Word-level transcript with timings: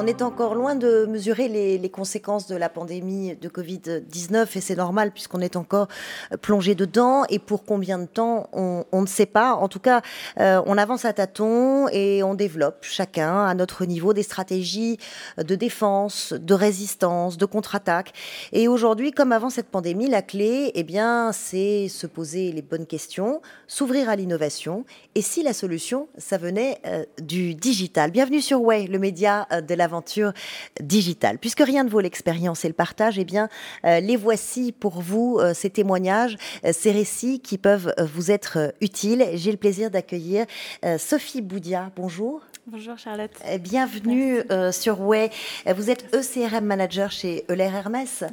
On 0.00 0.06
est 0.06 0.22
encore 0.22 0.54
loin 0.54 0.76
de 0.76 1.06
mesurer 1.06 1.48
les, 1.48 1.88
conséquences 1.90 2.46
de 2.46 2.54
la 2.54 2.68
pandémie 2.68 3.34
de 3.34 3.48
Covid-19 3.48 4.56
et 4.56 4.60
c'est 4.60 4.76
normal 4.76 5.10
puisqu'on 5.10 5.40
est 5.40 5.56
encore 5.56 5.88
plongé 6.40 6.76
dedans 6.76 7.24
et 7.28 7.40
pour 7.40 7.64
combien 7.64 7.98
de 7.98 8.06
temps 8.06 8.48
on, 8.52 8.84
ne 8.92 9.06
sait 9.06 9.26
pas. 9.26 9.54
En 9.54 9.66
tout 9.66 9.80
cas, 9.80 10.02
euh, 10.38 10.62
on 10.66 10.78
avance 10.78 11.04
à 11.04 11.12
tâtons 11.12 11.88
et 11.88 12.22
on 12.22 12.34
développe 12.34 12.76
chacun 12.82 13.44
à 13.44 13.54
notre 13.54 13.86
niveau 13.86 14.12
des 14.12 14.22
stratégies 14.22 14.98
de 15.36 15.56
défense, 15.56 16.32
de 16.32 16.54
résistance, 16.54 17.36
de 17.36 17.46
contre-attaque. 17.46 18.12
Et 18.52 18.68
aujourd'hui, 18.68 19.10
comme 19.10 19.32
avant 19.32 19.50
cette 19.50 19.68
pandémie, 19.68 20.08
la 20.08 20.22
clé, 20.22 20.70
eh 20.76 20.84
bien, 20.84 21.32
c'est 21.32 21.88
se 21.88 22.06
poser 22.06 22.52
les 22.52 22.62
bonnes 22.62 22.86
questions, 22.86 23.42
s'ouvrir 23.66 24.08
à 24.08 24.14
l'innovation 24.14 24.84
et 25.16 25.22
si 25.22 25.42
la 25.42 25.54
solution, 25.54 26.06
ça 26.18 26.38
venait 26.38 26.78
euh, 26.86 27.04
du 27.20 27.56
digital. 27.56 28.12
Bienvenue 28.12 28.40
sur 28.40 28.62
Way, 28.62 28.86
le 28.86 29.00
média 29.00 29.48
euh, 29.50 29.60
de 29.60 29.74
la 29.74 29.87
aventure 29.88 30.32
digitale. 30.80 31.38
Puisque 31.38 31.60
rien 31.60 31.84
ne 31.84 31.88
vaut 31.88 32.00
l'expérience 32.00 32.64
et 32.64 32.68
le 32.68 32.74
partage, 32.74 33.18
eh 33.18 33.24
bien, 33.24 33.48
euh, 33.84 34.00
les 34.00 34.16
voici 34.16 34.72
pour 34.72 35.00
vous, 35.00 35.38
euh, 35.38 35.54
ces 35.54 35.70
témoignages, 35.70 36.36
euh, 36.64 36.72
ces 36.72 36.92
récits 36.92 37.40
qui 37.40 37.56
peuvent 37.56 37.94
vous 38.14 38.30
être 38.30 38.74
utiles. 38.80 39.24
J'ai 39.34 39.50
le 39.50 39.56
plaisir 39.56 39.90
d'accueillir 39.90 40.46
Sophie 40.98 41.42
Boudia. 41.42 41.90
Bonjour. 41.96 42.42
Bonjour 42.70 42.98
Charlotte. 42.98 43.30
Bienvenue 43.60 44.42
sur 44.72 45.00
Way. 45.00 45.30
Vous 45.74 45.88
êtes 45.88 46.14
ECRM 46.14 46.64
manager 46.64 47.10
chez 47.10 47.46
Euler 47.50 47.70
Hermès. 47.74 48.24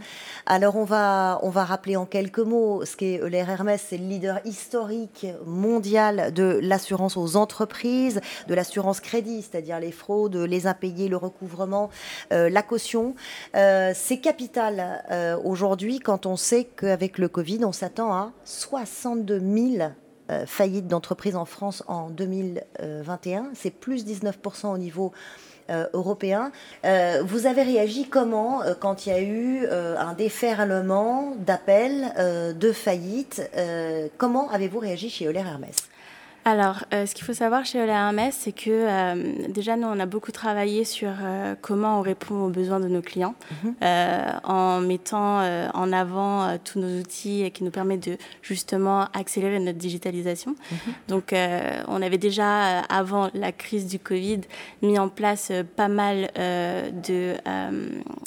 Alors 0.46 0.76
on 0.76 0.84
va, 0.84 1.40
on 1.42 1.50
va 1.50 1.64
rappeler 1.64 1.96
en 1.96 2.06
quelques 2.06 2.40
mots 2.40 2.84
ce 2.84 2.98
qu'est 2.98 3.22
Euler 3.22 3.46
Hermès. 3.48 3.82
C'est 3.88 3.98
le 3.98 4.06
leader 4.06 4.42
historique 4.44 5.26
mondial 5.46 6.34
de 6.34 6.60
l'assurance 6.62 7.16
aux 7.16 7.38
entreprises, 7.38 8.20
de 8.50 8.54
l'assurance 8.54 9.00
crédit, 9.00 9.42
c'est-à-dire 9.42 9.80
les 9.80 9.94
fraudes, 9.94 10.36
les 10.36 10.68
impayés, 10.68 11.08
le 11.08 11.16
recours 11.16 11.46
euh, 12.32 12.50
la 12.50 12.62
caution. 12.62 13.16
Euh, 13.56 13.92
c'est 13.96 14.20
capital 14.20 15.04
euh, 15.12 15.38
aujourd'hui 15.44 16.00
quand 16.00 16.26
on 16.26 16.36
sait 16.36 16.66
qu'avec 16.66 17.18
le 17.18 17.28
Covid, 17.28 17.64
on 17.64 17.72
s'attend 17.72 18.14
à 18.14 18.32
62 18.44 19.40
000 19.40 19.92
faillites 20.46 20.88
d'entreprises 20.88 21.36
en 21.36 21.46
France 21.46 21.84
en 21.88 22.10
2021. 22.10 23.52
C'est 23.54 23.72
plus 23.72 24.06
19% 24.06 24.68
au 24.68 24.78
niveau 24.78 25.12
européen. 25.94 26.52
vous 26.84 27.48
avez 27.48 27.64
réagi 27.64 28.08
comment 28.08 28.62
quand 28.80 29.06
il 29.06 29.10
y 29.10 29.16
a 29.16 29.22
eu 29.22 29.68
un 29.68 30.14
déferlement 30.14 31.36
d'appels 31.40 32.56
de 32.58 32.72
faillite 32.72 33.50
Comment 34.18 34.50
avez-vous 34.52 34.80
réagi 34.80 35.10
chez 35.10 35.26
Euler 35.26 35.40
Hermès? 35.40 35.76
Alors, 36.48 36.86
euh, 36.94 37.08
ce 37.08 37.16
qu'il 37.16 37.26
faut 37.26 37.34
savoir 37.34 37.66
chez 37.66 37.80
Hermès, 37.80 38.38
c'est 38.40 38.52
que 38.52 38.70
euh, 38.70 39.16
déjà, 39.50 39.76
nous, 39.78 39.88
on 39.88 40.00
a 40.00 40.06
beaucoup 40.06 40.32
travaillé 40.32 40.86
sur 40.86 41.10
euh, 41.10 41.56
comment 41.60 41.98
on 41.98 42.02
répond 42.04 42.36
aux 42.36 42.50
besoins 42.50 42.80
de 42.80 42.88
nos 42.88 43.02
clients 43.02 43.34
mhm. 43.64 43.74
en 44.44 44.80
mettant 44.80 45.40
en 45.74 45.92
avant 45.92 46.56
tous 46.64 46.78
nos 46.78 47.00
outils 47.00 47.50
qui 47.52 47.64
nous 47.64 47.72
permettent 47.72 48.08
de 48.08 48.18
justement 48.44 49.08
accélérer 49.14 49.60
notre 49.60 49.80
digitalisation. 49.80 50.56
Mhm. 50.72 50.94
Donc, 51.08 51.34
on 51.88 52.02
avait 52.02 52.20
déjà, 52.20 52.82
avant 52.82 53.32
la 53.34 53.52
crise 53.52 53.88
du 53.88 53.98
Covid, 53.98 54.42
mis 54.84 55.00
en 55.00 55.10
place 55.10 55.52
pas 55.76 55.88
mal 55.88 56.30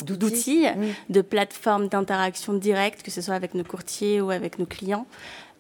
d'outils, 0.04 0.66
de 1.08 1.20
plateformes 1.20 1.86
d'interaction 1.86 2.54
directe, 2.54 3.04
que 3.04 3.12
ce 3.12 3.20
soit 3.20 3.34
avec 3.34 3.54
nos 3.54 3.64
courtiers 3.64 4.20
ou 4.20 4.30
avec 4.30 4.58
nos 4.58 4.66
clients. 4.66 5.06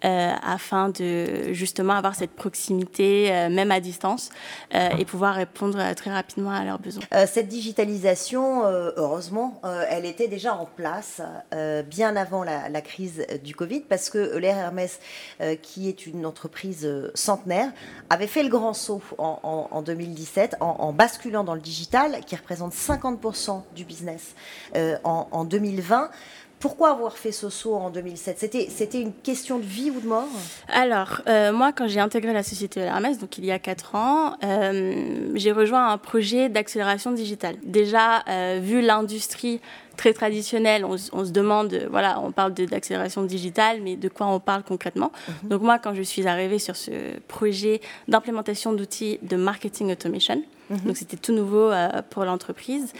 Euh, 0.04 0.32
afin 0.44 0.90
de 0.90 1.52
justement 1.52 1.94
avoir 1.94 2.14
cette 2.14 2.30
proximité, 2.30 3.32
euh, 3.32 3.48
même 3.48 3.72
à 3.72 3.80
distance, 3.80 4.30
euh, 4.72 4.90
et 4.96 5.04
pouvoir 5.04 5.34
répondre 5.34 5.92
très 5.94 6.12
rapidement 6.12 6.52
à 6.52 6.64
leurs 6.64 6.78
besoins. 6.78 7.02
cette 7.26 7.48
digitalisation, 7.48 8.64
heureusement, 8.64 9.60
elle 9.90 10.04
était 10.04 10.28
déjà 10.28 10.54
en 10.54 10.66
place 10.66 11.20
bien 11.86 12.14
avant 12.14 12.44
la, 12.44 12.80
crise 12.80 13.26
du 13.42 13.56
Covid, 13.56 13.80
parce 13.80 14.08
que 14.08 14.36
l'air 14.36 14.56
Hermès, 14.56 15.00
qui 15.62 15.88
est 15.88 16.06
une 16.06 16.26
entreprise 16.26 16.88
centenaire, 17.14 17.72
avait 18.08 18.26
fait 18.28 18.42
le 18.42 18.48
grand 18.50 18.74
saut 18.74 19.02
en, 19.18 19.82
2017 19.82 20.56
en, 20.60 20.92
basculant 20.92 21.42
dans 21.42 21.54
le 21.54 21.60
digital, 21.60 22.20
qui 22.24 22.36
représente 22.36 22.72
50% 22.72 23.62
du 23.74 23.84
business 23.84 24.34
en, 24.76 25.26
en 25.30 25.44
2020. 25.44 26.10
Pourquoi 26.60 26.90
avoir 26.90 27.16
fait 27.16 27.30
ce 27.30 27.50
saut 27.50 27.74
en 27.74 27.90
2007 27.90 28.38
C'était, 28.68 29.00
une 29.00 29.12
question 29.12 29.58
de 29.58 29.64
vie 29.64 29.90
ou 29.90 30.00
de 30.00 30.06
mort? 30.06 30.26
Alors, 30.68 31.22
euh, 31.28 31.52
moi, 31.52 31.72
quand 31.72 31.86
j'ai 31.86 32.00
intégré 32.00 32.32
la 32.32 32.42
société 32.42 32.80
Hermès, 32.80 33.18
donc 33.18 33.38
il 33.38 33.44
y 33.44 33.52
a 33.52 33.60
4 33.60 33.94
ans, 33.94 34.34
euh, 34.42 35.30
j'ai 35.34 35.52
rejoint 35.52 35.90
un 35.90 35.98
projet 35.98 36.48
d'accélération 36.48 37.12
digitale. 37.12 37.56
Déjà, 37.62 38.24
euh, 38.28 38.58
vu 38.60 38.80
l'industrie 38.80 39.60
très 39.96 40.12
traditionnelle, 40.12 40.84
on, 40.84 40.96
se 40.96 41.32
demande, 41.32 41.86
voilà, 41.90 42.20
on 42.20 42.32
parle 42.32 42.54
d'accélération 42.54 43.22
digitale, 43.22 43.80
mais 43.82 43.96
de 43.96 44.08
quoi 44.08 44.26
on 44.26 44.40
parle 44.40 44.62
concrètement? 44.62 45.12
Mhm. 45.28 45.48
Donc 45.48 45.62
moi, 45.62 45.78
quand 45.78 45.94
je 45.94 46.02
suis 46.02 46.26
arrivée 46.26 46.58
sur 46.58 46.76
ce 46.76 46.90
projet 47.28 47.80
d'implémentation 48.08 48.72
d'outils 48.72 49.18
de 49.22 49.36
marketing 49.36 49.92
automation, 49.92 50.42
Mhm. 50.70 50.78
Donc 50.86 50.96
c'était 50.96 51.16
tout 51.16 51.32
nouveau 51.32 51.70
euh, 51.70 51.88
pour 52.10 52.24
l'entreprise. 52.24 52.92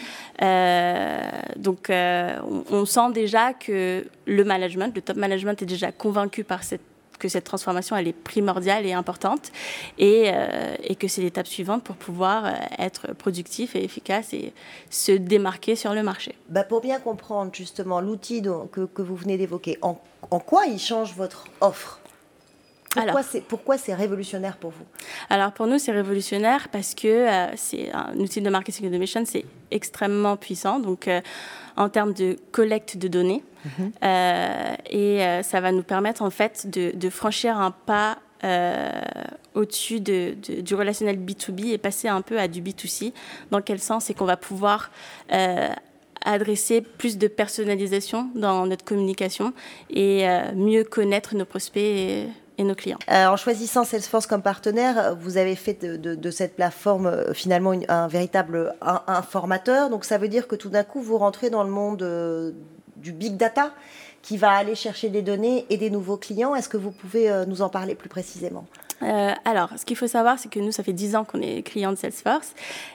Euh, 0.43 1.28
donc 1.57 1.91
euh, 1.91 2.39
on, 2.71 2.85
sent 2.85 3.13
déjà 3.13 3.53
que 3.53 4.07
le 4.27 4.45
management, 4.45 4.95
le 4.95 5.03
top 5.03 5.17
management 5.17 5.61
est 5.63 5.67
déjà 5.67 5.93
convaincu 5.93 6.45
par 6.45 6.63
cette 6.63 6.83
que 7.19 7.29
cette 7.29 7.43
transformation 7.43 7.97
elle 7.97 8.07
est 8.07 8.13
primordiale 8.13 8.87
et 8.87 8.93
importante 8.93 9.51
et, 9.99 10.31
et 10.85 10.95
que 10.95 11.09
c'est 11.09 11.21
l'étape 11.21 11.49
suivante 11.49 11.83
pour 11.83 11.97
pouvoir 11.97 12.45
être 12.79 13.13
productif 13.13 13.75
et 13.75 13.83
efficace 13.83 14.33
et 14.35 14.53
se 14.89 15.11
démarquer 15.11 15.75
sur 15.75 15.95
le 15.95 16.05
marché. 16.05 16.37
Bah 16.49 16.63
pour 16.63 16.81
bien 16.81 17.01
comprendre 17.01 17.51
justement 17.53 18.01
l'outil 18.01 18.43
que, 18.71 19.03
vous 19.03 19.17
venez 19.17 19.37
d'évoquer, 19.37 19.79
en 19.83 19.99
quoi 20.39 20.67
il 20.67 20.79
change 20.79 21.17
votre 21.17 21.47
offre? 21.61 21.99
Pourquoi 23.49 23.79
c'est 23.79 23.95
révolutionnaire 23.95 24.57
pour 24.57 24.71
vous? 24.71 24.85
Alors 25.31 25.53
pour 25.53 25.67
nous, 25.67 25.79
c'est 25.79 25.93
révolutionnaire 25.93 26.69
parce 26.71 26.95
que 26.95 27.09
euh, 27.09 27.57
c'est 27.57 27.91
un 27.93 28.17
outil 28.17 28.41
de 28.41 28.51
marketing 28.51 28.89
automation, 28.89 29.25
c'est 29.25 29.45
extrêmement 29.71 30.37
puissant. 30.37 30.79
Donc 30.79 31.09
euh, 31.09 31.21
en 31.77 31.89
termes 31.89 32.13
de 32.13 32.37
collecte 32.53 32.97
de 32.97 33.09
données, 33.09 33.43
mhm. 33.65 33.93
euh, 34.03 34.75
et 34.91 35.43
ça 35.43 35.61
va 35.61 35.73
nous 35.73 35.83
permettre 35.83 36.23
en 36.23 36.31
fait 36.31 36.69
de, 36.69 37.11
franchir 37.11 37.59
un 37.59 37.71
pas 37.71 38.19
au-dessus 39.55 40.01
de, 40.01 40.35
du 40.35 40.75
relationnel 40.75 41.19
B2B 41.19 41.73
et 41.73 41.79
passer 41.79 42.09
un 42.09 42.23
peu 42.23 42.39
à 42.39 42.49
du 42.49 42.63
B2C. 42.63 43.13
Dans 43.51 43.61
quel 43.61 43.81
sens? 43.81 44.05
C'est 44.05 44.15
qu'on 44.15 44.25
va 44.25 44.37
pouvoir 44.37 44.91
adresser 46.25 46.81
plus 46.81 47.17
de 47.19 47.29
personnalisation 47.29 48.31
dans 48.35 48.67
notre 48.67 48.85
communication 48.85 49.53
et 49.91 50.27
mieux 50.55 50.85
connaître 50.85 51.37
nos 51.37 51.45
prospects. 51.45 51.83
Et, 51.83 52.27
Euh, 52.61 53.27
en 53.27 53.37
choisissant 53.37 53.85
Salesforce 53.85 54.27
comme 54.27 54.43
partenaire, 54.43 55.17
vous 55.21 55.37
avez 55.37 55.55
fait 55.55 55.85
de, 55.85 56.31
cette 56.31 56.57
plateforme 56.57 57.07
euh, 57.07 57.33
finalement 57.33 57.73
un 57.89 58.09
véritable 58.09 58.75
informateur. 58.81 59.91
Donc 59.91 60.05
ça 60.05 60.19
veut 60.19 60.29
dire 60.29 60.49
que 60.49 60.57
tout 60.57 60.69
d'un 60.69 60.83
coup, 60.83 61.01
vous 61.01 61.19
rentrez 61.19 61.51
dans 61.51 61.63
le 61.63 61.71
monde 61.71 62.03
euh, 62.03 62.53
du 63.09 63.13
big 63.13 63.37
data 63.37 63.73
qui 64.21 64.37
va 64.37 64.51
aller 64.51 64.75
chercher 64.75 65.09
des 65.09 65.23
données 65.23 65.65
et 65.71 65.79
des 65.79 65.89
nouveaux 65.89 66.19
clients. 66.19 66.55
Est-ce 66.55 66.69
que 66.69 66.77
vous 66.77 66.91
pouvez 66.91 67.33
nous 67.47 67.63
en 67.63 67.69
parler 67.69 67.95
plus 67.95 68.09
précisément? 68.09 68.67
Euh, 69.03 69.33
alors, 69.45 69.71
ce 69.77 69.85
qu'il 69.85 69.97
faut 69.97 70.07
savoir, 70.07 70.39
c'est 70.39 70.51
que 70.51 70.59
nous, 70.59 70.73
ça 70.73 70.83
fait 70.83 70.93
10 70.93 71.17
ans 71.17 71.25
qu'on 71.25 71.41
est 71.41 71.63
client 71.63 71.93
de 71.93 71.97
Salesforce. 71.97 72.55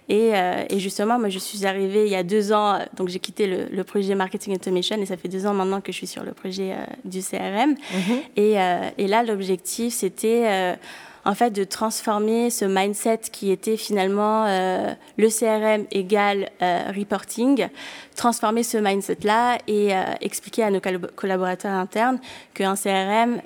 Et, 0.09 0.31
euh, 0.33 0.65
et, 0.69 0.79
justement, 0.79 1.17
moi, 1.17 1.29
je 1.29 1.39
suis 1.39 1.65
arrivée 1.65 2.05
il 2.05 2.11
y 2.11 2.15
a 2.15 2.23
deux 2.23 2.51
ans, 2.51 2.79
donc 2.97 3.07
j'ai 3.07 3.19
quitté 3.19 3.47
le, 3.47 3.83
projet 3.83 4.15
Marketing 4.15 4.55
Automation 4.55 4.97
et 5.01 5.05
ça 5.05 5.17
fait 5.17 5.27
deux 5.27 5.45
ans 5.45 5.53
maintenant 5.53 5.81
que 5.81 5.91
je 5.91 5.97
suis 5.97 6.07
sur 6.07 6.23
le 6.23 6.31
projet 6.31 6.73
euh, 6.73 6.85
du 7.05 7.21
CRM. 7.21 7.71
Mhm. 7.71 8.19
Et, 8.37 8.53
et, 8.97 9.07
là, 9.07 9.23
l'objectif, 9.23 9.93
c'était 9.93 10.77
en 11.25 11.35
fait 11.35 11.51
de 11.51 11.63
transformer 11.63 12.49
ce 12.49 12.65
mindset 12.65 13.19
qui 13.31 13.51
était 13.51 13.77
finalement 13.77 14.45
euh, 14.45 14.93
le 15.17 15.27
CRM 15.29 15.85
égale 15.91 16.49
euh, 16.61 16.91
reporting, 16.95 17.67
transformer 18.15 18.63
ce 18.63 18.77
mindset-là 18.77 19.57
et 19.67 19.95
euh, 19.95 20.03
expliquer 20.21 20.63
à 20.63 20.71
nos 20.71 20.79
collaborateurs 21.15 21.71
internes 21.71 22.19
qu'un 22.53 22.75
CRM, 22.75 23.41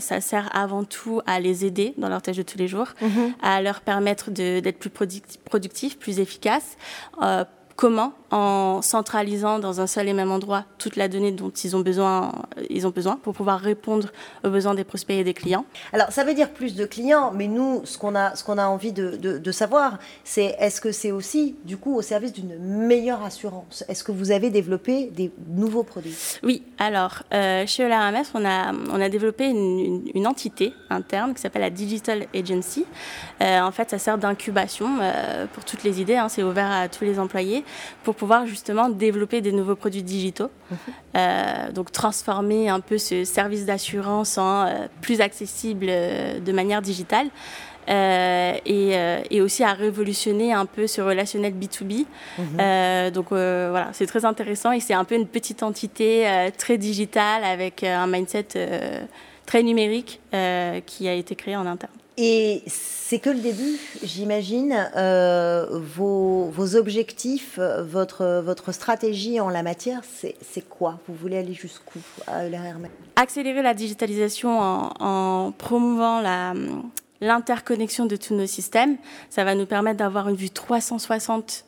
ça 0.00 0.20
sert 0.20 0.48
avant 0.54 0.84
tout 0.84 1.20
à 1.26 1.40
les 1.40 1.64
aider 1.64 1.94
dans 1.98 2.08
leur 2.08 2.22
tâche 2.22 2.36
de 2.36 2.42
tous 2.42 2.58
les 2.58 2.68
jours, 2.68 2.88
mm-hmm. 3.02 3.32
à 3.42 3.62
leur 3.62 3.80
permettre 3.80 4.30
d'être 4.30 4.78
plus 4.78 4.90
productifs, 4.90 5.98
plus 5.98 6.20
efficaces 6.20 6.76
Comment 7.76 8.14
En 8.30 8.80
centralisant 8.80 9.58
dans 9.58 9.82
un 9.82 9.86
seul 9.86 10.08
et 10.08 10.14
même 10.14 10.30
endroit 10.30 10.64
toute 10.78 10.96
la 10.96 11.08
donnée 11.08 11.30
dont 11.30 11.50
ils 11.50 11.76
ont 11.76 11.80
besoin, 11.80 12.32
ils 12.70 12.86
ont 12.86 12.90
besoin 12.90 13.16
pour 13.16 13.34
pouvoir 13.34 13.60
répondre 13.60 14.08
aux 14.44 14.48
besoins 14.48 14.74
des 14.74 14.82
prospects 14.82 15.14
et 15.14 15.24
des 15.24 15.34
clients? 15.34 15.66
Alors, 15.92 16.10
ça 16.10 16.24
veut 16.24 16.32
dire 16.32 16.50
plus 16.50 16.74
de 16.74 16.86
clients, 16.86 17.32
mais 17.34 17.48
nous, 17.48 17.82
ce 17.84 17.98
qu'on 17.98 18.14
a, 18.14 18.34
ce 18.34 18.44
qu'on 18.44 18.56
a 18.56 18.66
envie 18.66 18.92
de, 18.92 19.16
de, 19.16 19.52
savoir, 19.52 19.98
c'est 20.24 20.56
est-ce 20.58 20.80
que 20.80 20.90
c'est 20.90 21.12
aussi, 21.12 21.54
du 21.64 21.76
coup, 21.76 21.94
au 21.94 22.00
service 22.00 22.32
d'une 22.32 22.58
meilleure 22.58 23.22
assurance? 23.22 23.84
Est-ce 23.88 24.02
que 24.02 24.12
vous 24.12 24.30
avez 24.30 24.48
développé 24.48 25.10
des 25.14 25.30
nouveaux 25.46 25.82
produits? 25.82 26.16
Oui. 26.42 26.62
Alors, 26.78 27.24
euh, 27.34 27.64
chez 27.66 27.84
Euler 27.84 27.96
on 28.34 28.44
a, 28.44 28.72
on 28.72 29.00
a 29.00 29.08
développé 29.10 29.46
une, 29.46 30.02
une, 30.14 30.26
entité 30.26 30.72
interne 30.88 31.34
qui 31.34 31.42
s'appelle 31.42 31.62
la 31.62 31.70
Digital 31.70 32.26
Agency. 32.34 32.86
Euh, 33.42 33.60
en 33.60 33.70
fait, 33.70 33.90
ça 33.90 33.98
sert 33.98 34.18
d'incubation 34.18 34.86
euh, 35.00 35.46
pour 35.52 35.64
toutes 35.64 35.82
les 35.82 36.00
idées. 36.00 36.16
Hein, 36.16 36.28
c'est 36.28 36.42
ouvert 36.42 36.70
à 36.70 36.88
tous 36.88 37.04
les 37.04 37.18
employés. 37.18 37.64
Pour 38.02 38.14
pouvoir 38.14 38.46
justement 38.46 38.88
développer 38.88 39.40
des 39.40 39.52
nouveaux 39.52 39.76
produits 39.76 40.02
digitaux. 40.02 40.50
Mhm. 40.70 41.72
donc 41.72 41.92
transformer 41.92 42.68
un 42.68 42.80
peu 42.80 42.98
ce 42.98 43.24
service 43.24 43.66
d'assurance 43.66 44.36
en 44.36 44.66
plus 45.00 45.20
accessible 45.20 45.86
de 45.86 46.52
manière 46.52 46.82
digitale. 46.82 47.28
Euh, 47.88 48.54
euh, 48.68 49.22
et, 49.30 49.40
aussi 49.40 49.62
à 49.62 49.72
révolutionner 49.72 50.52
un 50.52 50.66
peu 50.66 50.86
ce 50.86 51.00
relationnel 51.00 51.54
B2B. 51.54 52.06
Mhm. 52.38 52.46
Euh, 52.60 53.10
donc 53.10 53.28
voilà, 53.28 53.90
c'est 53.92 54.06
très 54.06 54.24
intéressant 54.24 54.72
et 54.72 54.80
c'est 54.80 54.94
un 54.94 55.04
peu 55.04 55.14
une 55.14 55.26
petite 55.26 55.62
entité 55.62 56.26
très 56.58 56.78
digitale 56.78 57.44
avec 57.44 57.84
un 57.84 58.06
mindset 58.06 58.48
très 59.46 59.62
numérique 59.62 60.20
qui 60.86 61.08
a 61.08 61.14
été 61.14 61.34
créé 61.34 61.56
en 61.56 61.66
interne. 61.66 61.92
Et 62.18 62.62
c'est 62.66 63.18
que 63.18 63.30
le 63.30 63.38
début, 63.38 63.78
j'imagine. 64.02 64.90
vos, 65.70 66.44
vos, 66.46 66.76
objectifs, 66.76 67.58
votre, 67.58 68.42
votre 68.44 68.72
stratégie 68.72 69.38
en 69.40 69.48
la 69.48 69.62
matière, 69.62 70.02
c'est 70.04 70.68
quoi? 70.68 70.98
Vous 71.08 71.14
voulez 71.14 71.38
aller 71.38 71.54
jusqu'où 71.54 72.00
à 72.26 72.42
Accélérer 73.16 73.62
la 73.62 73.74
digitalisation 73.74 74.58
en, 74.58 74.92
en 74.98 75.52
promouvant 75.52 76.20
la, 76.20 76.54
l'interconnexion 77.20 78.06
de 78.06 78.16
tous 78.16 78.34
nos 78.34 78.46
systèmes. 78.46 78.96
Ça 79.30 79.44
va 79.44 79.54
nous 79.54 79.66
permettre 79.66 79.98
d'avoir 79.98 80.28
une 80.28 80.36
vue 80.36 80.50
360 80.50 81.64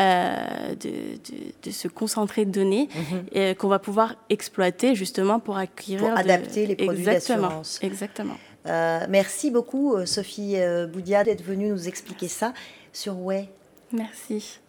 euh, 0.00 0.74
de, 0.80 1.70
se 1.70 1.86
concentrer 1.88 2.44
de 2.44 2.50
données 2.50 2.88
mhm. 2.94 3.24
et 3.32 3.54
qu'on 3.54 3.68
va 3.68 3.78
pouvoir 3.78 4.14
exploiter 4.30 4.94
justement 4.94 5.38
pour 5.38 5.58
acquérir. 5.58 6.08
Pour 6.08 6.16
adapter 6.16 6.66
les 6.66 6.76
produits 6.76 7.04
d'assurance. 7.04 7.78
Exactement. 7.82 8.36
Euh, 8.66 9.00
merci 9.08 9.50
beaucoup, 9.50 9.94
euh, 9.94 10.06
Sophie 10.06 10.56
Boudia, 10.92 11.24
d'être 11.24 11.42
venue 11.42 11.68
nous 11.68 11.88
expliquer 11.88 12.28
ça 12.28 12.54
sur 12.92 13.18
Way. 13.18 13.48
Merci. 13.92 14.60